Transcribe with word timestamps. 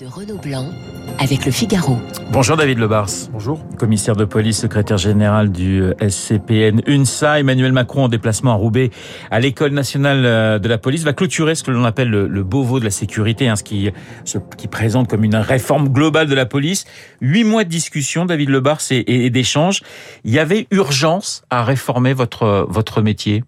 de 0.00 0.06
Renaud 0.06 0.38
Blanc 0.38 0.66
avec 1.18 1.44
le 1.44 1.52
Figaro. 1.52 1.98
Bonjour 2.32 2.56
David 2.56 2.78
Lebars. 2.78 3.10
Bonjour. 3.32 3.60
Commissaire 3.76 4.16
de 4.16 4.24
police, 4.24 4.60
secrétaire 4.60 4.96
général 4.96 5.52
du 5.52 5.82
SCPN 6.00 6.80
UNSA. 6.86 7.40
Emmanuel 7.40 7.72
Macron 7.72 8.04
en 8.04 8.08
déplacement 8.08 8.52
à 8.52 8.54
Roubaix 8.54 8.90
à 9.30 9.40
l'école 9.40 9.72
nationale 9.72 10.24
euh, 10.24 10.58
de 10.58 10.68
la 10.68 10.78
police 10.78 11.04
va 11.04 11.12
clôturer 11.12 11.54
ce 11.54 11.64
que 11.64 11.70
l'on 11.70 11.84
appelle 11.84 12.08
le, 12.08 12.28
le, 12.28 12.42
Beauvau 12.44 12.80
de 12.80 12.84
la 12.84 12.90
sécurité, 12.90 13.48
hein, 13.48 13.56
ce, 13.56 13.62
qui, 13.62 13.90
ce 14.24 14.38
qui 14.56 14.68
présente 14.68 15.06
comme 15.06 15.24
une 15.24 15.36
réforme 15.36 15.90
globale 15.90 16.28
de 16.28 16.34
la 16.34 16.46
police. 16.46 16.86
Huit 17.20 17.44
mois 17.44 17.64
de 17.64 17.68
discussion, 17.68 18.24
David 18.24 18.48
Lebars, 18.48 18.80
et, 18.90 18.98
et, 18.98 19.26
et 19.26 19.30
d'échanges. 19.30 19.82
Il 20.24 20.32
y 20.32 20.38
avait 20.38 20.66
urgence 20.70 21.42
à 21.50 21.62
réformer 21.62 22.14
votre, 22.14 22.66
votre 22.70 23.02
métier? 23.02 23.44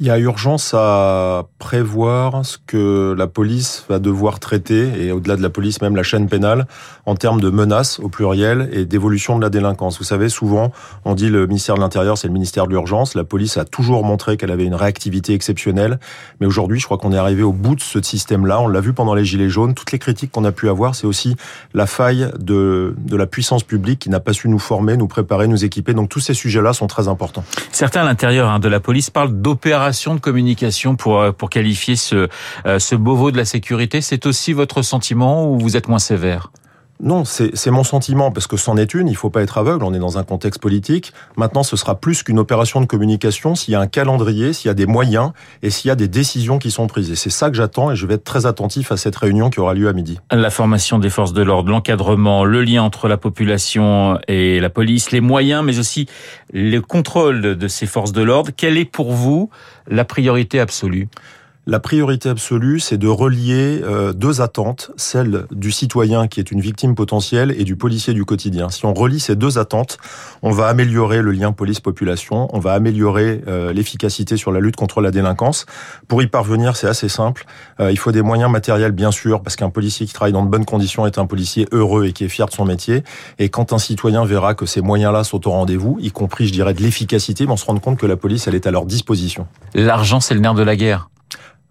Il 0.00 0.06
y 0.06 0.10
a 0.10 0.18
urgence 0.18 0.72
à 0.72 1.44
prévoir 1.58 2.46
ce 2.46 2.56
que 2.66 3.14
la 3.16 3.26
police 3.26 3.84
va 3.90 3.98
devoir 3.98 4.40
traiter, 4.40 4.88
et 4.98 5.12
au-delà 5.12 5.36
de 5.36 5.42
la 5.42 5.50
police, 5.50 5.82
même 5.82 5.94
la 5.94 6.02
chaîne 6.02 6.26
pénale, 6.26 6.66
en 7.04 7.16
termes 7.16 7.38
de 7.38 7.50
menaces 7.50 8.00
au 8.00 8.08
pluriel 8.08 8.70
et 8.72 8.86
d'évolution 8.86 9.36
de 9.36 9.42
la 9.42 9.50
délinquance. 9.50 9.98
Vous 9.98 10.04
savez, 10.04 10.30
souvent, 10.30 10.72
on 11.04 11.14
dit 11.14 11.28
le 11.28 11.46
ministère 11.46 11.74
de 11.74 11.80
l'Intérieur, 11.80 12.16
c'est 12.16 12.28
le 12.28 12.32
ministère 12.32 12.66
de 12.66 12.70
l'urgence. 12.70 13.14
La 13.14 13.24
police 13.24 13.58
a 13.58 13.66
toujours 13.66 14.02
montré 14.02 14.38
qu'elle 14.38 14.50
avait 14.50 14.64
une 14.64 14.74
réactivité 14.74 15.34
exceptionnelle. 15.34 16.00
Mais 16.40 16.46
aujourd'hui, 16.46 16.80
je 16.80 16.86
crois 16.86 16.96
qu'on 16.96 17.12
est 17.12 17.18
arrivé 17.18 17.42
au 17.42 17.52
bout 17.52 17.74
de 17.74 17.82
ce 17.82 18.00
système-là. 18.00 18.58
On 18.58 18.68
l'a 18.68 18.80
vu 18.80 18.94
pendant 18.94 19.12
les 19.12 19.26
Gilets 19.26 19.50
jaunes. 19.50 19.74
Toutes 19.74 19.92
les 19.92 19.98
critiques 19.98 20.32
qu'on 20.32 20.46
a 20.46 20.52
pu 20.52 20.70
avoir, 20.70 20.94
c'est 20.94 21.06
aussi 21.06 21.36
la 21.74 21.84
faille 21.84 22.30
de, 22.38 22.94
de 22.96 23.16
la 23.16 23.26
puissance 23.26 23.64
publique 23.64 23.98
qui 23.98 24.08
n'a 24.08 24.20
pas 24.20 24.32
su 24.32 24.48
nous 24.48 24.58
former, 24.58 24.96
nous 24.96 25.08
préparer, 25.08 25.46
nous 25.46 25.62
équiper. 25.62 25.92
Donc 25.92 26.08
tous 26.08 26.20
ces 26.20 26.32
sujets-là 26.32 26.72
sont 26.72 26.86
très 26.86 27.06
importants. 27.06 27.44
Certains 27.70 28.00
à 28.00 28.04
l'intérieur 28.04 28.48
hein, 28.48 28.60
de 28.60 28.68
la 28.68 28.80
police 28.80 29.10
parlent 29.10 29.34
d'opération 29.34 29.89
de 30.14 30.20
communication 30.20 30.96
pour 30.96 31.20
euh, 31.20 31.32
pour 31.32 31.50
qualifier 31.50 31.96
ce 31.96 32.28
euh, 32.66 32.78
ce 32.78 32.94
Beauvau 32.94 33.30
de 33.30 33.36
la 33.36 33.44
sécurité. 33.44 34.00
C'est 34.00 34.26
aussi 34.26 34.52
votre 34.52 34.82
sentiment 34.82 35.50
ou 35.50 35.58
vous 35.58 35.76
êtes 35.76 35.88
moins 35.88 35.98
sévère? 35.98 36.50
Non, 37.02 37.24
c'est 37.24 37.70
mon 37.70 37.84
sentiment, 37.84 38.30
parce 38.30 38.46
que 38.46 38.56
c'en 38.56 38.76
est 38.76 38.92
une, 38.94 39.08
il 39.08 39.16
faut 39.16 39.30
pas 39.30 39.42
être 39.42 39.56
aveugle, 39.58 39.84
on 39.84 39.94
est 39.94 39.98
dans 39.98 40.18
un 40.18 40.22
contexte 40.22 40.60
politique. 40.60 41.12
Maintenant, 41.36 41.62
ce 41.62 41.76
sera 41.76 41.98
plus 41.98 42.22
qu'une 42.22 42.38
opération 42.38 42.80
de 42.80 42.86
communication 42.86 43.54
s'il 43.54 43.72
y 43.72 43.74
a 43.74 43.80
un 43.80 43.86
calendrier, 43.86 44.52
s'il 44.52 44.68
y 44.68 44.70
a 44.70 44.74
des 44.74 44.86
moyens 44.86 45.32
et 45.62 45.70
s'il 45.70 45.88
y 45.88 45.92
a 45.92 45.94
des 45.94 46.08
décisions 46.08 46.58
qui 46.58 46.70
sont 46.70 46.86
prises. 46.86 47.10
Et 47.10 47.16
c'est 47.16 47.30
ça 47.30 47.48
que 47.48 47.56
j'attends 47.56 47.90
et 47.90 47.96
je 47.96 48.06
vais 48.06 48.14
être 48.14 48.24
très 48.24 48.44
attentif 48.44 48.92
à 48.92 48.96
cette 48.96 49.16
réunion 49.16 49.48
qui 49.48 49.60
aura 49.60 49.72
lieu 49.72 49.88
à 49.88 49.92
midi. 49.92 50.18
La 50.30 50.50
formation 50.50 50.98
des 50.98 51.10
forces 51.10 51.32
de 51.32 51.42
l'ordre, 51.42 51.70
l'encadrement, 51.70 52.44
le 52.44 52.62
lien 52.62 52.82
entre 52.82 53.08
la 53.08 53.16
population 53.16 54.18
et 54.28 54.60
la 54.60 54.70
police, 54.70 55.10
les 55.10 55.22
moyens, 55.22 55.64
mais 55.64 55.78
aussi 55.78 56.06
le 56.52 56.80
contrôle 56.80 57.56
de 57.56 57.68
ces 57.68 57.86
forces 57.86 58.12
de 58.12 58.22
l'ordre. 58.22 58.50
Quelle 58.54 58.76
est 58.76 58.84
pour 58.84 59.12
vous 59.12 59.48
la 59.88 60.04
priorité 60.04 60.60
absolue? 60.60 61.08
La 61.70 61.78
priorité 61.78 62.28
absolue, 62.28 62.80
c'est 62.80 62.98
de 62.98 63.06
relier 63.06 63.80
euh, 63.84 64.12
deux 64.12 64.40
attentes, 64.40 64.90
celle 64.96 65.46
du 65.52 65.70
citoyen 65.70 66.26
qui 66.26 66.40
est 66.40 66.50
une 66.50 66.60
victime 66.60 66.96
potentielle 66.96 67.54
et 67.56 67.62
du 67.62 67.76
policier 67.76 68.12
du 68.12 68.24
quotidien. 68.24 68.70
Si 68.70 68.84
on 68.86 68.92
relie 68.92 69.20
ces 69.20 69.36
deux 69.36 69.56
attentes, 69.56 69.98
on 70.42 70.50
va 70.50 70.66
améliorer 70.66 71.22
le 71.22 71.30
lien 71.30 71.52
police-population, 71.52 72.48
on 72.52 72.58
va 72.58 72.72
améliorer 72.72 73.42
euh, 73.46 73.72
l'efficacité 73.72 74.36
sur 74.36 74.50
la 74.50 74.58
lutte 74.58 74.74
contre 74.74 75.00
la 75.00 75.12
délinquance. 75.12 75.64
Pour 76.08 76.24
y 76.24 76.26
parvenir, 76.26 76.74
c'est 76.74 76.88
assez 76.88 77.08
simple. 77.08 77.46
Euh, 77.78 77.92
il 77.92 77.98
faut 78.00 78.10
des 78.10 78.22
moyens 78.22 78.50
matériels, 78.50 78.90
bien 78.90 79.12
sûr, 79.12 79.40
parce 79.40 79.54
qu'un 79.54 79.70
policier 79.70 80.06
qui 80.06 80.12
travaille 80.12 80.32
dans 80.32 80.44
de 80.44 80.50
bonnes 80.50 80.64
conditions 80.64 81.06
est 81.06 81.18
un 81.18 81.26
policier 81.26 81.68
heureux 81.70 82.06
et 82.06 82.12
qui 82.12 82.24
est 82.24 82.28
fier 82.28 82.46
de 82.46 82.52
son 82.52 82.64
métier. 82.64 83.04
Et 83.38 83.48
quand 83.48 83.72
un 83.72 83.78
citoyen 83.78 84.24
verra 84.24 84.54
que 84.54 84.66
ces 84.66 84.80
moyens-là 84.80 85.22
sont 85.22 85.46
au 85.46 85.52
rendez-vous, 85.52 85.98
y 86.00 86.10
compris, 86.10 86.48
je 86.48 86.52
dirais, 86.52 86.74
de 86.74 86.82
l'efficacité, 86.82 87.46
on 87.48 87.56
se 87.56 87.64
rend 87.64 87.78
compte 87.78 87.96
que 87.96 88.06
la 88.06 88.16
police, 88.16 88.48
elle 88.48 88.56
est 88.56 88.66
à 88.66 88.72
leur 88.72 88.86
disposition. 88.86 89.46
L'argent, 89.72 90.18
c'est 90.18 90.34
le 90.34 90.40
nerf 90.40 90.54
de 90.54 90.64
la 90.64 90.74
guerre. 90.74 91.08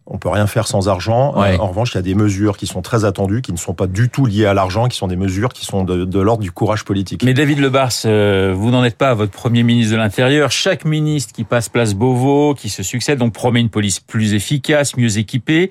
On 0.09 0.17
peut 0.17 0.29
rien 0.29 0.47
faire 0.47 0.67
sans 0.67 0.89
argent. 0.89 1.35
Euh, 1.37 1.57
en 1.57 1.67
revanche, 1.67 1.93
il 1.93 1.95
y 1.95 1.99
a 1.99 2.03
des 2.03 2.15
mesures 2.15 2.57
qui 2.57 2.67
sont 2.67 2.81
très 2.81 3.05
attendues, 3.05 3.41
qui 3.41 3.53
ne 3.53 3.57
sont 3.57 3.73
pas 3.73 3.87
du 3.87 4.09
tout 4.09 4.25
liées 4.25 4.45
à 4.45 4.53
l'argent, 4.53 4.87
qui 4.87 4.97
sont 4.97 5.07
des 5.07 5.15
mesures 5.15 5.53
qui 5.53 5.65
sont 5.65 5.83
de, 5.83 6.03
de 6.05 6.19
l'ordre 6.19 6.41
du 6.41 6.51
courage 6.51 6.83
politique. 6.83 7.23
Mais 7.23 7.33
David 7.33 7.59
Lebars, 7.59 7.91
euh, 8.05 8.53
vous 8.55 8.71
n'en 8.71 8.83
êtes 8.83 8.97
pas 8.97 9.09
à 9.09 9.13
votre 9.13 9.31
premier 9.31 9.63
ministre 9.63 9.93
de 9.93 9.97
l'Intérieur. 9.97 10.51
Chaque 10.51 10.83
ministre 10.83 11.33
qui 11.33 11.43
passe 11.43 11.69
place 11.69 11.93
Beauvau, 11.93 12.55
qui 12.55 12.69
se 12.69 12.81
succède, 12.81 13.19
promet 13.31 13.59
une 13.59 13.69
police 13.69 13.99
plus 13.99 14.33
efficace, 14.33 14.97
mieux 14.97 15.19
équipée. 15.19 15.69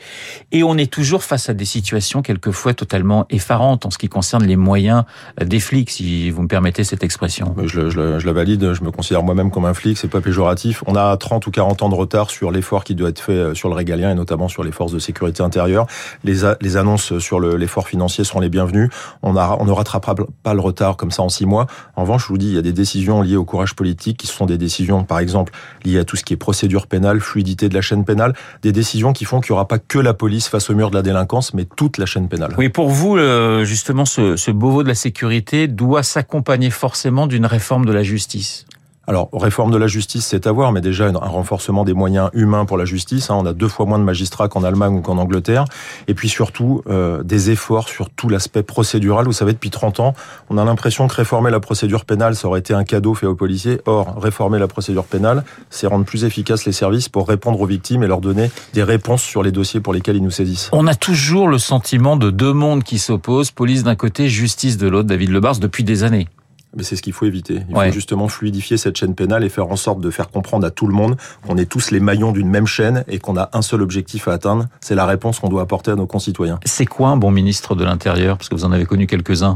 Et 0.52 0.62
on 0.62 0.76
est 0.78 0.90
toujours 0.90 1.24
face 1.24 1.48
à 1.48 1.54
des 1.54 1.64
situations 1.64 2.22
quelquefois 2.22 2.74
totalement 2.74 3.26
effarantes 3.30 3.86
en 3.86 3.90
ce 3.90 3.98
qui 3.98 4.08
concerne 4.08 4.44
les 4.44 4.56
moyens 4.56 5.04
des 5.44 5.60
flics, 5.60 5.90
si 5.90 6.30
vous 6.30 6.42
me 6.42 6.48
permettez 6.48 6.84
cette 6.84 7.02
expression. 7.02 7.56
Je, 7.64 7.90
je, 7.90 8.18
je 8.18 8.26
la 8.26 8.32
valide, 8.32 8.72
je 8.72 8.84
me 8.84 8.92
considère 8.92 9.22
moi-même 9.22 9.50
comme 9.50 9.64
un 9.64 9.74
flic, 9.74 9.98
c'est 9.98 10.08
pas 10.08 10.20
péjoratif. 10.20 10.84
On 10.86 10.94
a 10.94 11.16
30 11.16 11.46
ou 11.46 11.50
40 11.50 11.82
ans 11.82 11.88
de 11.88 11.94
retard 11.94 12.30
sur 12.30 12.50
l'effort 12.50 12.84
qui 12.84 12.94
doit 12.94 13.08
être 13.08 13.20
fait 13.20 13.32
euh, 13.32 13.54
sur 13.54 13.68
le 13.68 13.74
régalien 13.74 14.10
et 14.10 14.14
notamment 14.14 14.27
sur 14.48 14.62
les 14.62 14.72
forces 14.72 14.92
de 14.92 14.98
sécurité 14.98 15.42
intérieure. 15.42 15.86
Les, 16.24 16.76
annonces 16.76 17.18
sur 17.18 17.40
l'effort 17.40 17.88
financier 17.88 18.24
seront 18.24 18.40
les 18.40 18.48
bienvenues. 18.48 18.90
On 19.22 19.32
ne 19.32 19.70
rattrapera 19.70 20.14
pas 20.42 20.54
le 20.54 20.60
retard 20.60 20.96
comme 20.96 21.10
ça 21.10 21.22
en 21.22 21.28
six 21.28 21.46
mois. 21.46 21.66
En 21.96 22.02
revanche, 22.02 22.24
je 22.24 22.28
vous 22.28 22.38
dis, 22.38 22.48
il 22.48 22.54
y 22.54 22.58
a 22.58 22.62
des 22.62 22.72
décisions 22.72 23.22
liées 23.22 23.36
au 23.36 23.44
courage 23.44 23.74
politique 23.74 24.18
qui 24.18 24.26
sont 24.26 24.46
des 24.46 24.58
décisions, 24.58 25.04
par 25.04 25.18
exemple, 25.18 25.52
liées 25.84 25.98
à 25.98 26.04
tout 26.04 26.16
ce 26.16 26.24
qui 26.24 26.34
est 26.34 26.36
procédure 26.36 26.86
pénale, 26.86 27.20
fluidité 27.20 27.68
de 27.68 27.74
la 27.74 27.80
chaîne 27.80 28.04
pénale, 28.04 28.34
des 28.62 28.72
décisions 28.72 29.12
qui 29.12 29.24
font 29.24 29.40
qu'il 29.40 29.52
n'y 29.52 29.56
aura 29.56 29.68
pas 29.68 29.78
que 29.78 29.98
la 29.98 30.14
police 30.14 30.48
face 30.48 30.70
au 30.70 30.74
mur 30.74 30.90
de 30.90 30.96
la 30.96 31.02
délinquance, 31.02 31.54
mais 31.54 31.64
toute 31.64 31.98
la 31.98 32.06
chaîne 32.06 32.28
pénale. 32.28 32.54
Oui, 32.58 32.68
pour 32.68 32.90
vous, 32.90 33.16
euh, 33.16 33.64
justement, 33.64 34.04
ce, 34.04 34.36
ce 34.36 34.50
Beauvau 34.50 34.82
de 34.82 34.88
la 34.88 34.94
sécurité 34.94 35.68
doit 35.68 36.02
s'accompagner 36.02 36.70
forcément 36.70 37.26
d'une 37.26 37.46
réforme 37.46 37.86
de 37.86 37.92
la 37.92 38.02
justice. 38.02 38.66
Alors, 39.08 39.30
réforme 39.32 39.70
de 39.70 39.78
la 39.78 39.86
justice, 39.86 40.26
c'est 40.26 40.46
à 40.46 40.52
voir, 40.52 40.70
mais 40.70 40.82
déjà 40.82 41.06
un 41.06 41.12
renforcement 41.12 41.84
des 41.84 41.94
moyens 41.94 42.28
humains 42.34 42.66
pour 42.66 42.76
la 42.76 42.84
justice. 42.84 43.30
Hein. 43.30 43.36
On 43.40 43.46
a 43.46 43.54
deux 43.54 43.66
fois 43.66 43.86
moins 43.86 43.98
de 43.98 44.04
magistrats 44.04 44.48
qu'en 44.48 44.62
Allemagne 44.62 44.96
ou 44.96 45.00
qu'en 45.00 45.16
Angleterre. 45.16 45.64
Et 46.08 46.14
puis 46.14 46.28
surtout, 46.28 46.82
euh, 46.90 47.22
des 47.22 47.50
efforts 47.50 47.88
sur 47.88 48.10
tout 48.10 48.28
l'aspect 48.28 48.62
procédural. 48.62 49.24
Vous 49.24 49.32
savez, 49.32 49.54
depuis 49.54 49.70
30 49.70 50.00
ans, 50.00 50.14
on 50.50 50.58
a 50.58 50.64
l'impression 50.66 51.08
que 51.08 51.14
réformer 51.14 51.50
la 51.50 51.58
procédure 51.58 52.04
pénale, 52.04 52.36
ça 52.36 52.48
aurait 52.48 52.60
été 52.60 52.74
un 52.74 52.84
cadeau 52.84 53.14
fait 53.14 53.24
aux 53.24 53.34
policiers. 53.34 53.80
Or, 53.86 54.20
réformer 54.20 54.58
la 54.58 54.68
procédure 54.68 55.04
pénale, 55.04 55.42
c'est 55.70 55.86
rendre 55.86 56.04
plus 56.04 56.24
efficaces 56.24 56.66
les 56.66 56.72
services 56.72 57.08
pour 57.08 57.28
répondre 57.28 57.58
aux 57.62 57.66
victimes 57.66 58.02
et 58.02 58.08
leur 58.08 58.20
donner 58.20 58.50
des 58.74 58.82
réponses 58.82 59.22
sur 59.22 59.42
les 59.42 59.52
dossiers 59.52 59.80
pour 59.80 59.94
lesquels 59.94 60.16
ils 60.16 60.22
nous 60.22 60.30
saisissent. 60.30 60.68
On 60.72 60.86
a 60.86 60.94
toujours 60.94 61.48
le 61.48 61.56
sentiment 61.56 62.18
de 62.18 62.30
deux 62.30 62.52
mondes 62.52 62.84
qui 62.84 62.98
s'opposent, 62.98 63.52
police 63.52 63.84
d'un 63.84 63.96
côté, 63.96 64.28
justice 64.28 64.76
de 64.76 64.86
l'autre, 64.86 65.08
David 65.08 65.30
Lebars, 65.30 65.60
depuis 65.60 65.82
des 65.82 66.04
années. 66.04 66.28
Mais 66.76 66.82
c'est 66.82 66.96
ce 66.96 67.02
qu'il 67.02 67.12
faut 67.12 67.24
éviter. 67.24 67.62
Il 67.68 67.74
faut 67.74 67.90
justement 67.90 68.28
fluidifier 68.28 68.76
cette 68.76 68.96
chaîne 68.96 69.14
pénale 69.14 69.44
et 69.44 69.48
faire 69.48 69.68
en 69.68 69.76
sorte 69.76 70.00
de 70.00 70.10
faire 70.10 70.28
comprendre 70.28 70.66
à 70.66 70.70
tout 70.70 70.86
le 70.86 70.94
monde 70.94 71.16
qu'on 71.46 71.56
est 71.56 71.66
tous 71.66 71.90
les 71.90 72.00
maillons 72.00 72.32
d'une 72.32 72.48
même 72.48 72.66
chaîne 72.66 73.04
et 73.08 73.18
qu'on 73.18 73.36
a 73.36 73.50
un 73.52 73.62
seul 73.62 73.82
objectif 73.82 74.28
à 74.28 74.32
atteindre. 74.32 74.66
C'est 74.80 74.94
la 74.94 75.06
réponse 75.06 75.38
qu'on 75.40 75.48
doit 75.48 75.62
apporter 75.62 75.90
à 75.90 75.96
nos 75.96 76.06
concitoyens. 76.06 76.60
C'est 76.64 76.86
quoi 76.86 77.08
un 77.08 77.16
bon 77.16 77.30
ministre 77.30 77.74
de 77.74 77.84
l'Intérieur? 77.84 78.36
Parce 78.36 78.48
que 78.48 78.54
vous 78.54 78.64
en 78.64 78.72
avez 78.72 78.84
connu 78.84 79.06
quelques-uns. 79.06 79.54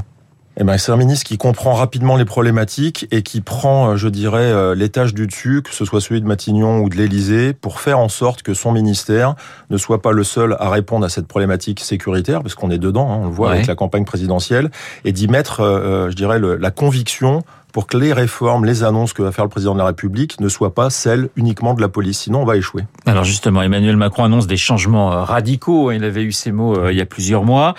Eh 0.59 0.65
ben, 0.65 0.77
c'est 0.77 0.93
un 0.93 0.99
ministre 0.99 1.25
qui 1.25 1.39
comprend 1.39 1.73
rapidement 1.73 2.15
les 2.17 2.27
problématiques 2.27 3.07
et 3.11 3.23
qui 3.23 3.41
prend, 3.41 3.93
euh, 3.93 3.97
je 3.97 4.09
dirais, 4.09 4.43
euh, 4.43 4.75
l'étage 4.75 5.15
du 5.15 5.27
dessus, 5.27 5.63
que 5.63 5.73
ce 5.73 5.87
soit 5.87 6.03
celui 6.03 6.21
de 6.21 6.27
Matignon 6.27 6.81
ou 6.81 6.91
de 6.91 6.97
l'Élysée, 6.97 7.55
pour 7.55 7.81
faire 7.81 7.99
en 7.99 8.11
sorte 8.11 8.43
que 8.43 8.53
son 8.53 8.71
ministère 8.71 9.35
ne 9.71 9.79
soit 9.79 10.03
pas 10.03 10.13
le 10.13 10.25
seul 10.25 10.57
à 10.61 10.69
répondre 10.69 11.07
à 11.07 11.09
cette 11.09 11.27
problématique 11.27 11.81
sécuritaire, 11.81 12.43
parce 12.43 12.55
qu'on 12.55 12.71
est 12.71 12.79
dedans, 12.79 13.11
hein, 13.11 13.19
on 13.23 13.25
le 13.29 13.33
voit 13.33 13.53
avec 13.53 13.67
la 13.67 13.75
campagne 13.75 14.05
présidentielle, 14.05 14.71
et 15.07 15.13
d'y 15.13 15.27
mettre, 15.27 15.61
euh, 15.61 16.11
je 16.11 16.17
dirais, 16.17 16.39
la 16.39 16.71
conviction 16.71 17.43
pour 17.73 17.87
que 17.87 17.97
les 17.97 18.13
réformes, 18.13 18.65
les 18.65 18.85
annonces 18.85 19.13
que 19.13 19.23
va 19.23 19.33
faire 19.33 19.45
le 19.45 19.51
président 19.51 19.73
de 19.73 19.79
la 19.79 19.87
République 19.87 20.39
ne 20.41 20.49
soient 20.49 20.75
pas 20.75 20.91
celles 20.91 21.31
uniquement 21.37 21.75
de 21.75 21.81
la 21.81 21.89
police. 21.89 22.21
Sinon, 22.21 22.43
on 22.43 22.45
va 22.45 22.57
échouer. 22.57 22.85
Alors 23.07 23.25
justement, 23.25 23.63
Emmanuel 23.63 23.97
Macron 23.97 24.25
annonce 24.25 24.47
des 24.47 24.59
changements 24.59 25.13
euh, 25.13 25.23
radicaux. 25.23 25.91
Il 25.91 26.05
avait 26.05 26.23
eu 26.23 26.33
ces 26.33 26.53
mots 26.53 26.77
euh, 26.77 26.93
il 26.93 26.99
y 26.99 27.01
a 27.01 27.07
plusieurs 27.07 27.45
mois. 27.45 27.75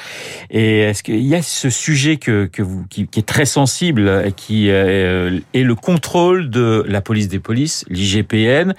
Et 0.49 0.79
est-ce 0.79 1.03
qu'il 1.03 1.21
y 1.21 1.35
a 1.35 1.41
ce 1.41 1.69
sujet 1.69 2.17
qui, 2.17 2.49
qui 2.89 3.19
est 3.19 3.27
très 3.27 3.45
sensible, 3.45 4.31
qui 4.35 4.69
euh, 4.69 5.39
est 5.53 5.63
le 5.63 5.75
contrôle 5.75 6.49
de 6.49 6.83
la 6.87 7.01
police 7.01 7.27
des 7.27 7.39
polices, 7.39 7.85
l'IGPN 7.89 8.73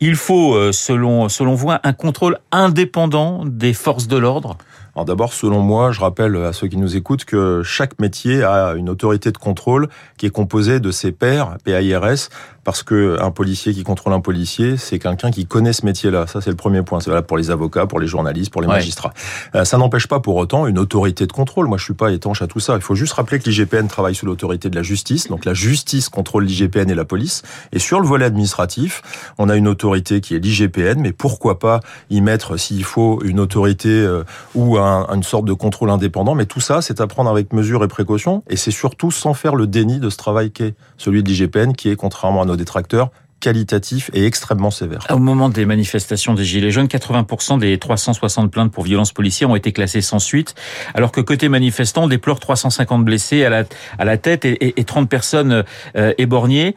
Il 0.00 0.16
faut, 0.16 0.72
selon, 0.72 1.28
selon 1.28 1.54
vous, 1.54 1.70
un 1.70 1.92
contrôle 1.92 2.38
indépendant 2.50 3.44
des 3.46 3.72
forces 3.72 4.08
de 4.08 4.16
l'ordre? 4.16 4.58
Alors 4.94 5.04
d'abord, 5.04 5.32
selon 5.32 5.60
moi, 5.60 5.92
je 5.92 6.00
rappelle 6.00 6.36
à 6.36 6.52
ceux 6.52 6.66
qui 6.66 6.76
nous 6.76 6.96
écoutent 6.96 7.24
que 7.24 7.62
chaque 7.62 7.98
métier 8.00 8.42
a 8.42 8.74
une 8.74 8.88
autorité 8.88 9.30
de 9.30 9.38
contrôle 9.38 9.88
qui 10.16 10.26
est 10.26 10.30
composée 10.30 10.80
de 10.80 10.90
ses 10.90 11.12
pairs, 11.12 11.56
PAIRS, 11.64 12.30
parce 12.64 12.82
que 12.82 13.16
un 13.22 13.30
policier 13.30 13.72
qui 13.72 13.82
contrôle 13.82 14.12
un 14.12 14.20
policier, 14.20 14.76
c'est 14.76 14.98
quelqu'un 14.98 15.30
qui 15.30 15.46
connaît 15.46 15.72
ce 15.72 15.86
métier-là. 15.86 16.26
Ça, 16.26 16.40
c'est 16.40 16.50
le 16.50 16.56
premier 16.56 16.82
point. 16.82 17.00
C'est 17.00 17.08
valable 17.08 17.26
pour 17.26 17.38
les 17.38 17.50
avocats, 17.50 17.86
pour 17.86 17.98
les 17.98 18.06
journalistes, 18.06 18.52
pour 18.52 18.60
les 18.60 18.66
magistrats. 18.66 19.14
Euh, 19.54 19.64
ça 19.64 19.78
n'empêche 19.78 20.06
pas 20.06 20.20
pour 20.20 20.36
autant 20.36 20.66
une 20.66 20.78
autorité 20.78 21.26
de 21.26 21.32
contrôle. 21.32 21.66
Moi, 21.66 21.78
je 21.78 21.84
suis 21.84 21.94
pas 21.94 22.12
étanche 22.12 22.42
à 22.42 22.46
tout 22.46 22.60
ça. 22.60 22.74
Il 22.74 22.82
faut 22.82 22.94
juste 22.94 23.14
rappeler 23.14 23.38
que 23.38 23.48
l'IGPN 23.48 23.86
travaille 23.86 24.14
sous 24.14 24.26
l'autorité 24.26 24.68
de 24.68 24.76
la 24.76 24.82
justice. 24.82 25.28
Donc, 25.28 25.44
la 25.44 25.54
justice 25.54 26.08
contrôle 26.08 26.44
l'IGPN 26.44 26.90
et 26.90 26.94
la 26.94 27.04
police. 27.04 27.42
Et 27.72 27.78
sur 27.78 28.00
le 28.00 28.06
volet 28.06 28.26
administratif, 28.26 29.00
on 29.38 29.48
a 29.48 29.56
une 29.56 29.68
autorité 29.68 30.20
qui 30.20 30.34
est 30.34 30.38
l'IGPN, 30.38 31.00
mais 31.00 31.12
pourquoi 31.12 31.58
pas 31.58 31.80
y 32.10 32.20
mettre, 32.20 32.58
s'il 32.58 32.84
faut, 32.84 33.22
une 33.22 33.40
autorité 33.40 33.88
euh, 33.88 34.24
ou 34.54 34.77
un, 34.84 35.06
une 35.14 35.22
sorte 35.22 35.44
de 35.44 35.52
contrôle 35.52 35.90
indépendant. 35.90 36.34
Mais 36.34 36.46
tout 36.46 36.60
ça, 36.60 36.82
c'est 36.82 37.00
à 37.00 37.06
prendre 37.06 37.30
avec 37.30 37.52
mesure 37.52 37.84
et 37.84 37.88
précaution. 37.88 38.42
Et 38.48 38.56
c'est 38.56 38.70
surtout 38.70 39.10
sans 39.10 39.34
faire 39.34 39.54
le 39.54 39.66
déni 39.66 40.00
de 40.00 40.10
ce 40.10 40.16
travail 40.16 40.50
qu'est 40.50 40.74
celui 40.96 41.22
de 41.22 41.28
l'IGPN, 41.28 41.72
qui 41.72 41.88
est, 41.90 41.96
contrairement 41.96 42.42
à 42.42 42.44
nos 42.44 42.56
détracteurs, 42.56 43.10
qualitatif 43.40 44.10
et 44.14 44.26
extrêmement 44.26 44.70
sévère. 44.70 45.06
Au 45.10 45.18
moment 45.18 45.48
des 45.48 45.64
manifestations 45.64 46.34
des 46.34 46.44
Gilets 46.44 46.70
jaunes, 46.70 46.86
80% 46.86 47.58
des 47.58 47.78
360 47.78 48.50
plaintes 48.50 48.72
pour 48.72 48.84
violences 48.84 49.12
policières 49.12 49.50
ont 49.50 49.56
été 49.56 49.72
classées 49.72 50.00
sans 50.00 50.18
suite, 50.18 50.54
alors 50.94 51.12
que 51.12 51.20
côté 51.20 51.48
manifestants, 51.48 52.04
on 52.04 52.08
déplore 52.08 52.40
350 52.40 53.04
blessés 53.04 53.44
à 53.44 53.50
la, 53.50 53.64
à 53.98 54.04
la 54.04 54.18
tête 54.18 54.44
et, 54.44 54.78
et 54.78 54.84
30 54.84 55.08
personnes 55.08 55.64
euh, 55.96 56.12
éborgnées 56.18 56.74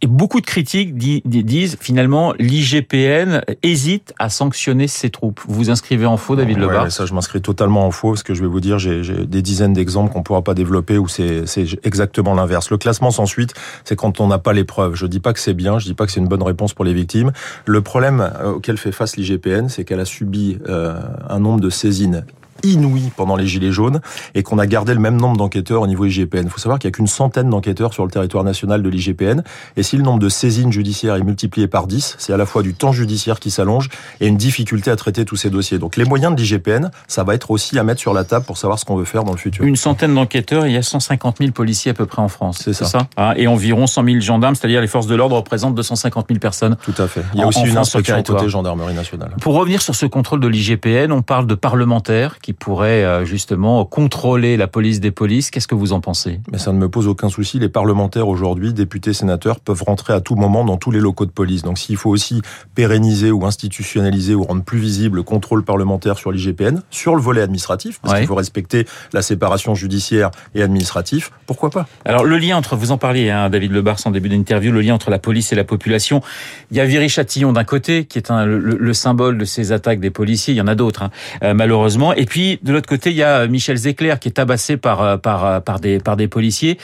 et 0.00 0.06
beaucoup 0.06 0.40
de 0.40 0.46
critiques 0.46 0.96
disent 0.96 1.76
finalement 1.80 2.32
l'IGPN 2.38 3.42
hésite 3.62 4.14
à 4.18 4.28
sanctionner 4.28 4.88
ses 4.88 5.10
troupes. 5.10 5.40
Vous 5.46 5.54
vous 5.54 5.70
inscrivez 5.70 6.06
en 6.06 6.16
faux, 6.16 6.36
David 6.36 6.58
ouais, 6.62 6.90
Ça, 6.90 7.06
je 7.06 7.14
m'inscris 7.14 7.42
totalement 7.42 7.86
en 7.86 7.90
faux, 7.90 8.10
parce 8.10 8.22
que 8.22 8.34
je 8.34 8.42
vais 8.42 8.48
vous 8.48 8.60
dire, 8.60 8.78
j'ai 8.78 9.02
des 9.26 9.42
dizaines 9.42 9.72
d'exemples 9.72 10.12
qu'on 10.12 10.20
ne 10.20 10.24
pourra 10.24 10.42
pas 10.42 10.54
développer 10.54 10.98
où 10.98 11.08
c'est 11.08 11.44
exactement 11.84 12.34
l'inverse. 12.34 12.70
Le 12.70 12.78
classement 12.78 13.10
sans 13.10 13.26
suite, 13.26 13.54
c'est 13.84 13.96
quand 13.96 14.20
on 14.20 14.28
n'a 14.28 14.38
pas 14.38 14.52
les 14.52 14.64
preuves. 14.64 14.94
Je 14.94 15.06
dis 15.06 15.20
pas 15.20 15.32
que 15.32 15.40
c'est 15.40 15.54
bien, 15.54 15.78
je 15.78 15.86
dis 15.86 15.94
pas 15.94 16.06
que 16.06 16.12
c'est 16.12 16.20
une 16.20 16.28
bonne 16.28 16.42
réponse 16.42 16.74
pour 16.74 16.84
les 16.84 16.94
victimes. 16.94 17.32
Le 17.66 17.80
problème 17.82 18.20
euh, 18.20 18.52
auquel 18.52 18.76
fait 18.76 18.92
face 18.92 19.16
l'IGPN, 19.16 19.68
c'est 19.68 19.84
qu'elle 19.84 20.00
a 20.00 20.04
subi 20.04 20.58
euh, 20.68 20.94
un 21.28 21.40
nombre 21.40 21.60
de 21.60 21.70
saisines 21.70 22.24
inouï 22.62 23.10
pendant 23.16 23.36
les 23.36 23.46
Gilets 23.46 23.72
jaunes 23.72 24.00
et 24.34 24.42
qu'on 24.42 24.58
a 24.58 24.66
gardé 24.66 24.94
le 24.94 25.00
même 25.00 25.16
nombre 25.16 25.36
d'enquêteurs 25.36 25.82
au 25.82 25.86
niveau 25.86 26.04
IGPN. 26.04 26.44
Il 26.44 26.50
faut 26.50 26.58
savoir 26.58 26.78
qu'il 26.78 26.88
n'y 26.88 26.92
a 26.92 26.96
qu'une 26.96 27.06
centaine 27.06 27.50
d'enquêteurs 27.50 27.92
sur 27.92 28.04
le 28.04 28.10
territoire 28.10 28.44
national 28.44 28.82
de 28.82 28.88
l'IGPN 28.88 29.42
et 29.76 29.82
si 29.82 29.96
le 29.96 30.02
nombre 30.02 30.18
de 30.18 30.28
saisines 30.28 30.72
judiciaires 30.72 31.16
est 31.16 31.22
multiplié 31.22 31.66
par 31.66 31.86
10, 31.86 32.16
c'est 32.18 32.32
à 32.32 32.36
la 32.36 32.46
fois 32.46 32.62
du 32.62 32.74
temps 32.74 32.92
judiciaire 32.92 33.40
qui 33.40 33.50
s'allonge 33.50 33.88
et 34.20 34.26
une 34.26 34.36
difficulté 34.36 34.90
à 34.90 34.96
traiter 34.96 35.24
tous 35.24 35.36
ces 35.36 35.50
dossiers. 35.50 35.78
Donc 35.78 35.96
les 35.96 36.04
moyens 36.04 36.34
de 36.34 36.40
l'IGPN, 36.40 36.90
ça 37.08 37.24
va 37.24 37.34
être 37.34 37.50
aussi 37.50 37.78
à 37.78 37.84
mettre 37.84 38.00
sur 38.00 38.14
la 38.14 38.24
table 38.24 38.44
pour 38.44 38.58
savoir 38.58 38.78
ce 38.78 38.84
qu'on 38.84 38.96
veut 38.96 39.04
faire 39.04 39.24
dans 39.24 39.32
le 39.32 39.38
futur. 39.38 39.64
Une 39.64 39.76
centaine 39.76 40.14
d'enquêteurs, 40.14 40.66
il 40.66 40.72
y 40.72 40.76
a 40.76 40.82
150 40.82 41.38
000 41.38 41.50
policiers 41.52 41.90
à 41.90 41.94
peu 41.94 42.06
près 42.06 42.22
en 42.22 42.28
France. 42.28 42.60
C'est 42.64 42.72
ça. 42.72 42.86
ça 42.86 43.06
ah, 43.16 43.34
et 43.36 43.46
environ 43.46 43.86
100 43.86 44.04
000 44.04 44.20
gendarmes, 44.20 44.54
c'est-à-dire 44.54 44.80
les 44.80 44.86
forces 44.86 45.06
de 45.06 45.14
l'ordre 45.14 45.36
représentent 45.36 45.74
250 45.74 46.26
000 46.28 46.38
personnes. 46.38 46.76
Tout 46.82 46.94
à 46.98 47.06
fait. 47.06 47.22
Il 47.34 47.40
y 47.40 47.42
a 47.42 47.46
aussi 47.46 47.66
une 47.66 47.76
instruction 47.76 48.22
côté 48.22 48.48
gendarmerie 48.48 48.94
nationale. 48.94 49.30
Pour 49.40 49.54
revenir 49.54 49.82
sur 49.82 49.94
ce 49.94 50.06
contrôle 50.06 50.40
de 50.40 50.48
l'IGPN, 50.48 51.12
on 51.12 51.22
parle 51.22 51.46
de 51.46 51.54
parlementaires 51.54 52.38
qui 52.40 52.51
pourraient 52.54 53.04
euh, 53.04 53.24
justement 53.24 53.84
contrôler 53.84 54.56
la 54.56 54.66
police 54.66 55.00
des 55.00 55.10
polices. 55.10 55.50
Qu'est-ce 55.50 55.68
que 55.68 55.74
vous 55.74 55.92
en 55.92 56.00
pensez? 56.00 56.40
Mais 56.50 56.58
ça 56.58 56.72
ne 56.72 56.78
me 56.78 56.88
pose 56.88 57.08
aucun 57.08 57.28
souci. 57.28 57.58
Les 57.58 57.68
parlementaires 57.68 58.28
aujourd'hui, 58.28 58.72
députés, 58.72 59.12
sénateurs, 59.12 59.60
peuvent 59.60 59.82
rentrer 59.82 60.12
à 60.12 60.20
tout 60.20 60.34
moment 60.34 60.64
dans 60.64 60.76
tous 60.76 60.90
les 60.90 61.00
locaux 61.00 61.26
de 61.26 61.30
police. 61.30 61.62
Donc 61.62 61.78
s'il 61.78 61.96
faut 61.96 62.10
aussi 62.10 62.42
pérenniser 62.74 63.30
ou 63.30 63.44
institutionnaliser 63.46 64.34
ou 64.34 64.44
rendre 64.44 64.62
plus 64.62 64.78
visible 64.78 65.16
le 65.16 65.22
contrôle 65.22 65.64
parlementaire 65.64 66.18
sur 66.18 66.32
l'IGPN, 66.32 66.82
sur 66.90 67.14
le 67.14 67.22
volet 67.22 67.42
administratif, 67.42 68.00
parce 68.00 68.18
qu'il 68.18 68.26
faut 68.26 68.34
respecter 68.34 68.86
la 69.12 69.22
séparation 69.22 69.74
judiciaire 69.74 70.30
et 70.54 70.62
administratif, 70.62 71.30
pourquoi 71.46 71.70
pas? 71.70 71.86
Alors 72.04 72.24
le 72.24 72.38
lien 72.38 72.56
entre, 72.56 72.76
vous 72.76 72.92
en 72.92 72.98
parliez, 72.98 73.30
hein, 73.30 73.50
David 73.50 73.72
Lebars 73.72 73.98
en 74.04 74.10
début 74.10 74.28
d'interview, 74.28 74.72
le 74.72 74.80
lien 74.80 74.94
entre 74.94 75.10
la 75.10 75.18
police 75.18 75.52
et 75.52 75.56
la 75.56 75.64
population. 75.64 76.22
Il 76.70 76.76
y 76.76 76.80
a 76.80 76.84
Viry 76.84 77.08
Châtillon 77.08 77.52
d'un 77.52 77.64
côté, 77.64 78.04
qui 78.04 78.18
est 78.18 78.30
un, 78.30 78.44
le, 78.46 78.92
symbole 78.94 79.38
de 79.38 79.44
ces 79.44 79.72
attaques 79.72 80.00
des 80.00 80.10
policiers. 80.10 80.54
Il 80.54 80.56
y 80.56 80.60
en 80.60 80.66
a 80.66 80.74
d'autres, 80.74 81.02
hein, 81.02 81.10
euh, 81.42 81.54
malheureusement. 81.54 82.12
Et 82.12 82.26
puis 82.26 82.41
de 82.62 82.72
l'autre 82.72 82.88
côté, 82.88 83.10
il 83.10 83.16
y 83.16 83.22
a 83.22 83.40
euh, 83.40 83.48
Michel 83.48 83.76
Zecler 83.76 84.14
qui 84.20 84.28
est 84.28 84.32
tabassé 84.32 84.76
par 84.76 85.02
euh, 85.02 85.16
par 85.16 85.44
euh, 85.44 85.60
par 85.60 85.80
des 85.80 85.98
par 85.98 86.16
des 86.16 86.28
policiers. 86.28 86.78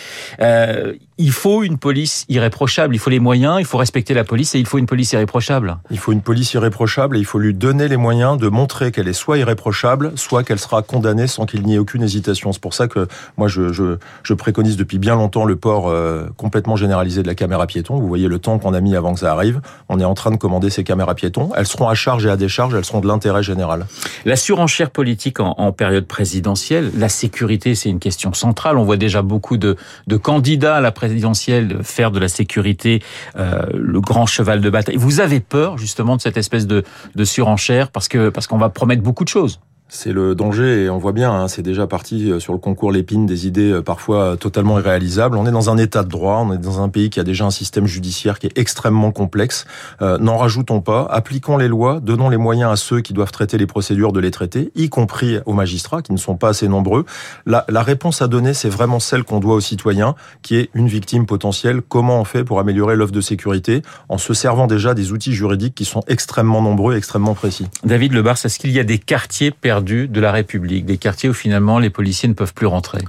Il 1.19 1.33
faut 1.33 1.63
une 1.63 1.79
police 1.79 2.25
irréprochable. 2.29 2.95
Il 2.95 2.99
faut 2.99 3.11
les 3.11 3.21
moyens. 3.21 3.57
Il 3.59 3.65
faut 3.65 3.79
respecter 3.79 4.15
la 4.15 4.25
police 4.25 4.55
et 4.55 4.59
il 4.59 4.67
faut 4.67 4.79
une 4.79 4.87
police 4.87 5.13
irréprochable. 5.13 5.79
Il 5.91 5.99
faut 5.99 6.13
une 6.13 6.23
police 6.23 6.55
irréprochable 6.55 7.17
et 7.17 7.21
il 7.21 7.25
faut 7.25 7.39
lui 7.39 7.55
donner 7.55 7.89
les 7.89 7.97
moyens 7.97 8.39
de 8.39 8.49
montrer 8.49 8.93
qu'elle 8.93 9.09
est 9.09 9.13
soit 9.13 9.39
irréprochable, 9.39 10.13
soit 10.17 10.45
qu'elle 10.45 10.59
sera 10.59 10.83
condamnée 10.83 11.27
sans 11.27 11.47
qu'il 11.47 11.63
n'y 11.65 11.75
ait 11.75 11.79
aucune 11.79 12.03
hésitation. 12.03 12.53
C'est 12.53 12.63
pour 12.63 12.75
ça 12.75 12.89
que 12.89 13.09
moi 13.37 13.49
je, 13.49 13.73
je, 13.73 13.99
je 14.23 14.35
préconise 14.35 14.77
depuis 14.77 14.99
bien 14.99 15.17
longtemps 15.17 15.45
le 15.45 15.57
port 15.57 15.93
complètement 16.37 16.77
généralisé 16.77 17.23
de 17.23 17.29
la 17.29 17.35
caméra 17.35 17.67
piéton. 17.67 17.99
Vous 17.99 18.09
voyez 18.09 18.29
le 18.29 18.39
temps 18.39 18.59
qu'on 18.59 18.75
a 18.75 18.81
mis 18.81 18.97
avant 18.97 19.15
que 19.15 19.21
ça 19.21 19.33
arrive. 19.33 19.61
On 19.89 20.01
est 20.01 20.05
en 20.05 20.15
train 20.15 20.31
de 20.31 20.37
commander 20.37 20.71
ces 20.71 20.85
caméras 20.85 21.15
piétons. 21.15 21.51
Elles 21.57 21.67
seront 21.67 21.89
à 21.89 21.95
charge 21.95 22.27
et 22.27 22.31
à 22.31 22.37
décharge. 22.37 22.75
Elles 22.75 22.85
seront 22.85 23.01
de 23.01 23.09
l'intérêt 23.09 23.43
général. 23.43 23.87
La 24.25 24.37
surenchère 24.37 24.91
politique 24.91 25.41
en, 25.41 25.55
en 25.59 25.73
période 25.73 26.07
présidentielle 26.07 26.49
la 26.97 27.09
sécurité, 27.09 27.75
c'est 27.75 27.89
une 27.89 27.99
question 27.99 28.33
centrale. 28.33 28.77
On 28.79 28.85
voit 28.85 28.97
déjà 28.97 29.23
beaucoup 29.23 29.57
de, 29.57 29.77
candidats 30.23 30.77
à 30.77 30.81
la 30.81 30.93
présidentielle 31.09 31.79
faire 31.83 32.11
de 32.11 32.19
la 32.19 32.29
sécurité 32.29 33.03
euh, 33.37 33.63
le 33.75 34.01
grand 34.01 34.27
cheval 34.27 34.61
de 34.61 34.71
bataille. 34.71 34.97
Vous 34.97 35.21
avez 35.21 35.41
peur 35.41 35.79
justement 35.79 36.17
de 36.17 36.21
cette 36.21 36.37
espèce 36.37 36.67
de, 36.67 36.85
de 37.15 37.25
surenchère 37.25 37.91
parce 37.91 38.09
que 38.09 38.29
parce 38.29 38.47
qu'on 38.47 38.59
va 38.59 38.69
promettre 38.69 39.03
beaucoup 39.03 39.25
de 39.25 39.29
choses. 39.29 39.61
C'est 39.91 40.13
le 40.13 40.35
danger 40.35 40.85
et 40.85 40.91
on 40.91 40.99
voit 40.99 41.13
bien, 41.13 41.33
hein, 41.33 41.49
c'est 41.49 41.63
déjà 41.63 41.87
parti 41.87 42.31
euh, 42.31 42.41
sur 42.41 42.53
le 42.53 42.59
concours 42.59 42.93
Lépine 42.93 43.25
des 43.25 43.47
idées 43.47 43.73
euh, 43.73 43.83
parfois 43.83 44.37
totalement 44.37 44.79
irréalisables. 44.79 45.35
On 45.39 45.47
est 45.47 45.51
dans 45.51 45.71
un 45.71 45.79
état 45.79 46.03
de 46.03 46.11
droit, 46.11 46.45
on 46.47 46.53
est 46.53 46.59
dans 46.59 46.83
un 46.83 46.91
pays 46.91 47.09
qui 47.09 47.21
a 47.21 47.25
déjà 47.25 47.47
un 47.47 47.51
système 47.51 47.87
judiciaire 47.87 48.39
qui 48.39 48.49
est 48.49 48.59
extrêmement 48.59 49.13
complexe. 49.13 49.65
Euh, 50.03 50.19
N'en 50.19 50.37
rajoutons 50.37 50.83
pas, 50.83 51.07
appliquons 51.11 51.57
les 51.57 51.69
lois, 51.69 52.01
donnons 52.01 52.29
les 52.29 52.37
moyens 52.37 52.71
à 52.71 52.77
ceux 52.77 53.01
qui 53.01 53.15
doivent 53.15 53.33
traiter 53.33 53.57
les 53.57 53.67
procédures 53.67 54.13
de 54.13 54.21
les 54.21 54.31
traiter, 54.31 54.71
y 54.75 54.91
compris 54.91 55.39
aux 55.47 55.55
magistrats 55.55 56.03
qui 56.03 56.13
ne 56.13 56.19
sont 56.19 56.37
pas 56.37 56.51
assez 56.51 56.69
nombreux. 56.69 57.07
La, 57.47 57.65
réponse 57.83 58.21
à 58.21 58.29
donner, 58.29 58.53
c'est 58.53 58.69
vraiment 58.69 59.01
celle 59.01 59.25
qu'on 59.25 59.41
doit 59.41 59.55
aux 59.55 59.61
citoyens, 59.61 60.17
qui 60.43 60.57
est 60.57 60.69
une 60.75 60.89
victime 60.89 61.25
potentielle. 61.25 61.81
Comment 61.81 62.21
on 62.21 62.25
fait 62.25 62.45
pour 62.45 62.61
améliorer 62.61 62.95
l'offre 62.95 63.13
de 63.13 63.23
sécurité 63.23 63.81
en 64.11 64.19
se 64.19 64.35
servant 64.35 64.67
déjà 64.67 64.93
des 64.93 65.13
outils 65.13 65.33
juridiques 65.33 65.75
qui 65.75 65.87
sont 65.87 66.03
extrêmement 66.09 66.61
nombreux 66.61 66.95
et 66.95 66.99
extrêmement 66.99 67.35
précis? 67.35 67.69
David 67.85 68.13
Lebars, 68.13 68.37
est-ce 68.45 68.59
qu'il 68.59 68.73
y 68.73 68.81
a 68.81 68.85
des 68.85 68.99
quartiers 68.99 69.51
perdus 69.51 69.78
de 69.83 70.21
la 70.21 70.33
République, 70.33 70.85
des 70.85 70.99
quartiers 70.99 71.29
où 71.29 71.35
finalement 71.35 71.79
les 71.79 71.91
policiers 71.91 72.29
ne 72.29 72.35
peuvent 72.35 72.55
plus 72.55 72.67
rentrer 72.67 73.01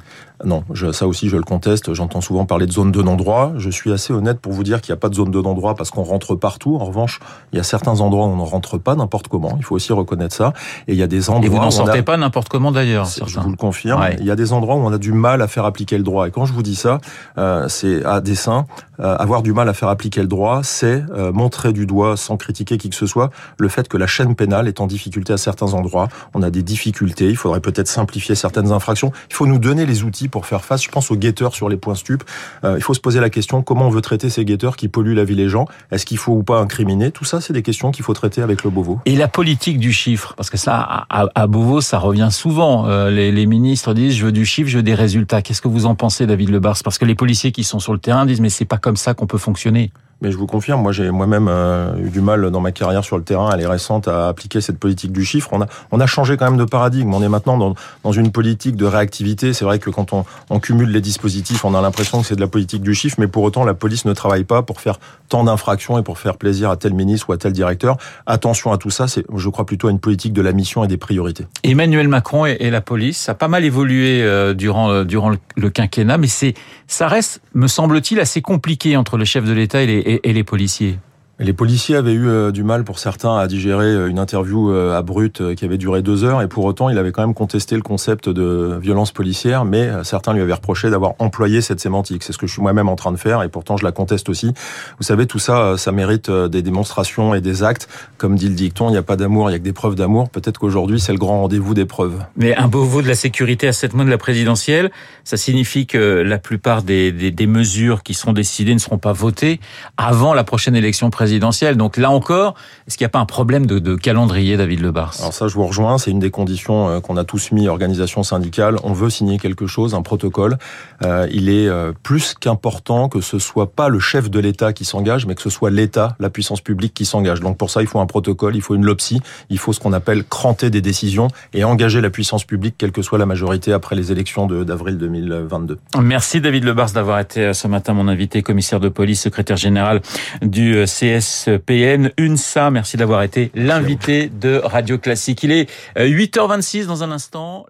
non, 0.46 0.64
je, 0.74 0.92
ça 0.92 1.08
aussi 1.08 1.30
je 1.30 1.38
le 1.38 1.44
conteste. 1.44 1.94
J'entends 1.94 2.22
souvent 2.22 2.46
parler 2.46 2.66
de 2.66 2.72
zone 2.72 2.92
de 2.92 3.02
non-droit. 3.02 3.54
Je 3.58 3.70
suis 3.70 3.92
assez 3.92 4.14
honnête 4.14 4.40
pour 4.40 4.54
vous 4.54 4.64
dire 4.64 4.82
qu'il 4.82 4.94
n'y 4.94 4.98
a 4.98 5.00
pas 5.00 5.10
de 5.10 5.16
zone 5.16 5.32
de 5.32 5.42
non-droit 5.42 5.76
parce 5.76 5.92
qu'on 5.92 6.04
rentre 6.04 6.36
partout. 6.36 6.78
En 6.78 6.86
revanche, 6.86 7.20
il 7.52 7.58
y 7.58 7.60
a 7.60 7.64
certains 7.64 8.00
endroits 8.00 8.26
où 8.26 8.30
on 8.30 8.38
ne 8.38 8.42
rentre 8.42 8.78
pas 8.78 8.96
n'importe 8.96 9.28
comment. 9.28 9.56
Il 9.58 9.64
faut 9.64 9.76
aussi 9.76 9.92
reconnaître 9.92 10.36
ça. 10.36 10.54
Et 10.88 10.94
il 10.94 10.98
y 10.98 11.04
a 11.04 11.08
des 11.08 11.30
endroits. 11.30 11.46
Et 11.46 11.50
vous 11.50 11.58
n'en 11.58 11.72
sortez 11.72 12.02
pas 12.02 12.18
n'importe 12.18 12.50
comment 12.50 12.72
d'ailleurs. 12.72 13.06
Je 13.06 13.40
vous 13.40 13.50
le 13.50 13.58
confirme. 13.58 14.02
Il 14.20 14.26
y 14.26 14.32
a 14.32 14.36
des 14.36 14.54
endroits 14.54 14.76
où 14.76 14.80
on 14.80 14.94
a 14.94 14.98
du 14.98 15.12
mal 15.12 15.42
à 15.42 15.48
faire 15.48 15.66
appliquer 15.66 15.98
le 15.98 16.04
droit. 16.04 16.28
Et 16.28 16.32
quand 16.32 16.46
je 16.46 16.54
vous 16.54 16.64
dis 16.64 16.76
ça, 16.76 17.00
euh, 17.38 17.68
c'est 17.68 18.06
à 18.06 18.22
dessein. 18.22 18.66
Euh, 19.00 19.16
avoir 19.16 19.42
du 19.42 19.54
mal 19.54 19.70
à 19.70 19.74
faire 19.74 19.88
appliquer 19.88 20.22
le 20.22 20.28
droit, 20.28 20.62
c'est 20.64 21.04
euh, 21.12 21.32
montrer 21.32 21.72
du 21.72 21.86
doigt, 21.86 22.18
sans 22.18 22.36
critiquer 22.36 22.78
qui 22.78 22.90
que 22.90 22.96
ce 22.96 23.08
soit, 23.08 23.30
le 23.58 23.70
fait 23.70 23.88
que 23.88 23.98
la 23.98 24.08
chaîne 24.08 24.36
pénale 24.36 24.68
est 24.68 24.82
en 24.82 24.88
difficulté 24.88 25.32
à 25.34 25.38
certains 25.38 25.74
endroits. 25.74 26.10
On 26.34 26.42
a 26.42 26.50
des 26.50 26.64
difficultés. 26.64 27.30
Il 27.30 27.38
faudrait 27.38 27.62
peut-être 27.62 27.88
simplifier 27.88 28.36
certaines 28.36 28.72
infractions. 28.72 29.12
Il 29.30 29.36
faut 29.36 29.48
nous 29.48 29.60
donner 29.60 29.86
les 29.86 30.04
outils 30.04 30.29
pour 30.30 30.46
faire 30.46 30.64
face. 30.64 30.84
Je 30.84 30.90
pense 30.90 31.12
aux 31.12 31.16
guetteurs 31.16 31.54
sur 31.54 31.70
les 31.70 31.78
points 31.78 31.96
stupes. 31.96 32.24
Euh, 32.64 32.76
il 32.78 32.84
faut 32.84 32.94
se 32.94 33.00
poser 33.00 33.20
la 33.20 33.30
question 33.30 33.62
comment 33.62 33.88
on 33.88 33.90
veut 33.90 34.02
traiter 34.02 34.30
ces 34.30 34.46
guetteurs 34.46 34.76
qui 34.76 34.88
polluent 34.88 35.16
la 35.16 35.24
vie 35.24 35.36
des 35.36 35.50
gens? 35.50 35.66
Est-ce 35.92 36.06
qu'il 36.06 36.18
faut 36.18 36.34
ou 36.34 36.44
pas 36.44 36.60
incriminer? 36.60 37.12
Tout 37.12 37.26
ça, 37.26 37.42
c'est 37.42 37.54
des 37.54 37.64
questions 37.64 37.92
qu'il 37.92 38.04
faut 38.04 38.14
traiter 38.14 38.42
avec 38.42 38.64
le 38.64 38.70
Beauvau. 38.70 39.00
Et 39.06 39.16
la 39.16 39.28
politique 39.28 39.80
du 39.80 39.92
chiffre, 39.92 40.34
parce 40.36 40.50
que 40.50 40.58
ça, 40.58 41.06
à, 41.10 41.48
Beauvau, 41.48 41.82
ça 41.82 42.00
revient 42.00 42.30
souvent. 42.32 42.88
Euh, 42.88 43.10
les, 43.10 43.46
ministres 43.46 43.94
disent 43.94 44.16
je 44.16 44.26
veux 44.26 44.32
du 44.32 44.46
chiffre, 44.46 44.70
je 44.70 44.78
veux 44.78 44.84
des 44.84 44.94
résultats. 44.94 45.42
Qu'est-ce 45.42 45.62
que 45.62 45.68
vous 45.68 45.86
en 45.86 45.96
pensez, 45.96 46.28
David 46.28 46.50
Lebars? 46.50 46.78
Parce 46.84 46.98
que 46.98 47.06
les 47.06 47.16
policiers 47.16 47.52
qui 47.52 47.64
sont 47.64 47.80
sur 47.80 47.94
le 47.94 48.00
terrain 48.00 48.26
disent 48.26 48.42
mais 48.42 48.50
c'est 48.50 48.66
pas 48.66 48.78
comme 48.78 48.98
ça 48.98 49.14
qu'on 49.14 49.28
peut 49.28 49.38
fonctionner. 49.38 49.92
Mais 50.22 50.32
je 50.32 50.38
vous 50.38 50.48
confirme, 50.48 50.82
moi 50.82 50.92
j'ai 50.92 51.12
moi-même 51.12 51.48
euh, 51.48 51.96
eu 51.98 52.10
du 52.10 52.20
mal 52.20 52.52
dans 52.52 52.60
ma 52.60 52.74
carrière 52.74 53.06
sur 53.06 53.18
le 53.18 53.24
terrain, 53.24 53.52
elle 53.54 53.62
est 53.62 53.68
récente, 53.68 54.08
à 54.10 54.28
appliquer 54.28 54.60
cette 54.60 54.78
politique 54.78 55.14
du 55.14 55.24
chiffre. 55.24 55.50
On 55.54 55.62
a, 55.62 55.68
on 55.92 56.00
a 56.02 56.08
changé 56.08 56.36
quand 56.36 56.46
même 56.46 56.58
de 56.58 56.66
paradigme. 56.66 57.14
On 57.14 57.24
est 57.24 57.30
maintenant 57.30 57.58
dans, 57.58 57.76
dans 58.04 58.12
une 58.12 58.32
politique 58.32 58.76
de 58.76 58.86
réactivité. 58.86 59.54
C'est 59.54 59.64
vrai 59.64 59.80
que 59.80 59.90
quand 59.90 60.14
on, 60.14 60.60
cumule 60.60 60.90
les 60.90 61.00
dispositifs, 61.00 61.64
on 61.64 61.74
a 61.74 61.82
l'impression 61.82 62.20
que 62.20 62.28
c'est 62.28 62.36
de 62.36 62.42
la 62.42 62.48
politique 62.48 62.82
du 62.82 62.94
chiffre, 62.94 63.16
mais 63.18 63.28
pour 63.28 63.44
autant 63.44 63.64
la 63.64 63.74
police 63.74 64.04
ne 64.04 64.12
travaille 64.12 64.44
pas 64.44 64.62
pour 64.62 64.82
faire 64.82 65.00
tant 65.30 65.46
d'infractions 65.46 65.98
et 65.98 66.04
pour 66.04 66.20
faire 66.20 66.36
plaisir 66.36 66.70
à 66.70 66.76
tel 66.76 66.94
ministre 66.94 67.30
ou 67.30 67.34
à 67.34 67.38
tel 67.38 67.54
directeur. 67.54 67.96
Attention 68.26 68.74
à 68.74 68.78
tout 68.78 68.90
ça, 68.90 69.08
c'est 69.08 69.24
je 69.34 69.50
crois 69.50 69.66
plutôt 69.66 69.88
à 69.88 69.92
une 69.92 70.00
politique 70.00 70.34
de 70.34 70.42
la 70.42 70.52
mission 70.52 70.84
et 70.84 70.88
des 70.88 70.98
priorités. 70.98 71.46
Emmanuel 71.64 72.10
Macron 72.10 72.46
et, 72.46 72.70
la 72.70 72.82
police, 72.82 73.18
ça 73.18 73.32
a 73.32 73.36
pas 73.36 73.48
mal 73.48 73.64
évolué 73.64 74.22
euh, 74.22 74.54
durant, 74.54 74.92
euh, 74.92 75.06
durant 75.06 75.32
le 75.56 75.70
quinquennat, 75.70 76.18
mais 76.18 76.28
ça 76.28 77.08
reste, 77.08 77.42
me 77.54 77.68
semble-t-il, 77.68 78.20
assez 78.20 78.42
compliqué 78.42 78.98
entre 78.98 79.18
le 79.18 79.26
chef 79.26 79.46
de 79.46 79.54
l'État 79.54 79.82
et 79.82 79.88
les 79.88 80.09
et, 80.10 80.34
les 80.34 80.44
policiers 80.44 80.98
les 81.40 81.54
policiers 81.54 81.96
avaient 81.96 82.14
eu 82.14 82.28
euh, 82.28 82.52
du 82.52 82.64
mal 82.64 82.84
pour 82.84 83.00
certains 83.00 83.38
à 83.38 83.48
digérer 83.48 83.86
euh, 83.86 84.10
une 84.10 84.20
interview 84.20 84.72
euh, 84.72 84.98
à 84.98 85.02
Brut 85.02 85.56
qui 85.56 85.64
avait 85.64 85.78
duré 85.78 86.02
deux 86.02 86.26
heures 86.26 86.42
et 86.42 86.50
pour 86.50 86.66
autant 86.66 86.90
il 86.90 86.98
avait 86.98 87.14
quand 87.14 87.22
même 87.22 87.34
contesté 87.34 87.76
le 87.76 87.82
concept 87.82 88.28
de 88.28 88.78
violence 88.82 89.14
policière 89.14 89.64
mais 89.64 89.90
certains 90.04 90.34
lui 90.34 90.42
avaient 90.42 90.54
reproché 90.54 90.90
d'avoir 90.90 91.14
employé 91.20 91.62
cette 91.62 91.80
sémantique. 91.80 92.24
C'est 92.24 92.34
ce 92.34 92.38
que 92.38 92.46
je 92.46 92.52
suis 92.52 92.62
moi-même 92.62 92.90
en 92.90 92.98
train 92.98 93.14
de 93.14 93.18
faire 93.18 93.42
et 93.42 93.48
pourtant 93.48 93.78
je 93.78 93.86
la 93.86 93.94
conteste 93.94 94.28
aussi. 94.28 94.54
Vous 94.98 95.04
savez 95.04 95.28
tout 95.28 95.40
ça 95.40 95.78
ça 95.78 95.92
mérite 95.94 96.30
des 96.30 96.62
démonstrations 96.62 97.34
et 97.34 97.42
des 97.42 97.64
actes. 97.64 97.88
Comme 98.18 98.36
dit 98.36 98.50
le 98.50 98.56
dicton, 98.56 98.90
il 98.90 98.92
n'y 98.92 98.98
a 98.98 99.04
pas 99.04 99.16
d'amour, 99.16 99.50
il 99.50 99.54
y 99.54 99.56
a 99.56 99.60
que 99.60 99.64
des 99.64 99.74
preuves 99.74 99.96
d'amour. 99.96 100.30
Peut-être 100.30 100.60
qu'aujourd'hui 100.60 101.00
c'est 101.00 101.14
le 101.14 101.18
grand 101.18 101.40
rendez-vous 101.40 101.74
des 101.74 101.86
preuves. 101.86 102.20
Mais 102.36 102.56
un 102.56 102.68
beau 102.68 103.02
de 103.02 103.08
la 103.08 103.16
sécurité 103.16 103.68
à 103.68 103.72
sept 103.72 103.94
mois 103.94 104.04
de 104.04 104.10
la 104.10 104.18
présidentielle, 104.18 104.92
ça 105.24 105.38
signifie 105.38 105.88
que 105.88 105.98
la 105.98 106.38
plupart 106.38 106.84
des, 106.84 107.12
des 107.12 107.48
mesures 107.48 108.04
qui 108.04 108.14
seront 108.14 108.34
décidées 108.34 108.74
ne 108.74 108.80
seront 108.80 108.98
pas 108.98 109.14
votées 109.14 109.60
avant 109.98 110.34
la 110.34 110.44
prochaine 110.44 110.76
élection 110.76 111.10
présidentielle 111.10 111.29
présidentielle. 111.30 111.78
Donc 111.78 111.98
là 111.98 112.10
encore, 112.10 112.56
est-ce 112.88 112.98
qu'il 112.98 113.06
n'y 113.06 113.10
a 113.10 113.12
pas 113.12 113.20
un 113.20 113.26
problème 113.26 113.68
de, 113.68 113.78
de 113.78 113.94
calendrier, 113.94 114.58
David 114.58 114.82
Lebars? 114.82 115.14
Alors 115.20 115.32
ça, 115.32 115.48
je 115.48 115.54
vous 115.54 115.68
rejoins. 115.68 116.00
C'est 116.00 116.10
une 116.10 116.18
des 116.18 116.32
conditions 116.32 116.90
euh, 116.90 117.00
qu'on 117.02 117.18
a 117.18 117.24
tous 117.24 117.52
mis, 117.52 117.68
organisation 117.68 118.24
syndicale. 118.24 118.78
On 118.84 118.94
veut 118.94 119.12
signer 119.12 119.38
quelque 119.38 119.68
chose, 119.68 119.94
un 119.94 120.02
protocole. 120.02 120.58
Euh, 121.06 121.28
il 121.32 121.50
est 121.50 121.68
euh, 121.68 121.92
plus 122.02 122.34
qu'important 122.34 123.10
que 123.10 123.22
ce 123.22 123.38
soit 123.38 123.72
pas 123.72 123.90
le 123.90 124.00
chef 124.00 124.32
de 124.32 124.40
l'État 124.40 124.74
qui 124.74 124.86
s'engage, 124.86 125.28
mais 125.28 125.36
que 125.36 125.44
ce 125.44 125.52
soit 125.52 125.70
l'État, 125.70 126.16
la 126.20 126.32
puissance 126.32 126.62
publique 126.62 126.96
qui 126.96 127.06
s'engage. 127.06 127.42
Donc 127.42 127.58
pour 127.58 127.70
ça, 127.70 127.82
il 127.82 127.88
faut 127.88 128.00
un 128.00 128.08
protocole, 128.08 128.56
il 128.56 128.62
faut 128.64 128.74
une 128.74 128.86
LOPSI, 128.86 129.22
il 129.52 129.60
faut 129.60 129.72
ce 129.72 129.80
qu'on 129.80 129.94
appelle 129.94 130.24
cranter 130.24 130.72
des 130.72 130.82
décisions 130.82 131.28
et 131.54 131.64
engager 131.64 132.02
la 132.02 132.10
puissance 132.10 132.44
publique, 132.44 132.74
quelle 132.80 132.92
que 132.92 133.04
soit 133.04 133.20
la 133.20 133.28
majorité 133.28 133.72
après 133.72 133.96
les 133.96 134.12
élections 134.12 134.48
d'avril 134.48 134.98
2022. 134.98 135.78
Merci 136.02 136.42
David 136.42 136.64
Lebars 136.64 136.92
d'avoir 136.94 137.20
été 137.20 137.42
euh, 137.42 137.54
ce 137.54 137.68
matin 137.68 137.94
mon 137.94 138.08
invité, 138.08 138.42
commissaire 138.42 138.80
de 138.80 138.90
police, 138.90 139.22
secrétaire 139.22 139.58
général 139.58 140.02
du 140.42 140.76
euh, 140.76 140.86
CSPN 141.20 142.12
UNSA. 142.18 142.72
Merci 142.72 142.98
d'avoir 142.98 143.24
été 143.24 143.52
l'invité 143.56 144.30
de 144.30 144.62
Radio 144.64 144.98
Classique. 144.98 145.44
Il 145.44 145.52
est 145.52 145.70
8h26 145.98 146.86
dans 146.86 147.04
un 147.04 147.12
instant. 147.12 147.66